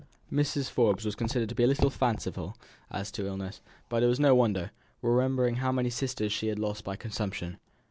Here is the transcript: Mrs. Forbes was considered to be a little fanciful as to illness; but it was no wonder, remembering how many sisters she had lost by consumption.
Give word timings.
Mrs. 0.33 0.67
Forbes 0.67 1.05
was 1.05 1.13
considered 1.13 1.49
to 1.49 1.53
be 1.53 1.61
a 1.61 1.67
little 1.67 1.91
fanciful 1.91 2.57
as 2.89 3.11
to 3.11 3.27
illness; 3.27 3.61
but 3.87 4.01
it 4.01 4.07
was 4.07 4.19
no 4.19 4.33
wonder, 4.33 4.71
remembering 5.03 5.57
how 5.57 5.71
many 5.71 5.91
sisters 5.91 6.33
she 6.33 6.47
had 6.47 6.57
lost 6.57 6.83
by 6.83 6.95
consumption. 6.95 7.59